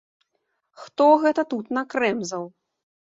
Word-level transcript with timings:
Хто 0.83 1.05
гэта 1.25 1.41
тут 1.51 1.69
накрэмзаў? 1.79 2.43